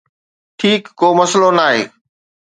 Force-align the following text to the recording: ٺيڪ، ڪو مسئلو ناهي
ٺيڪ، 0.57 0.83
ڪو 0.99 1.07
مسئلو 1.19 1.49
ناهي 1.59 1.83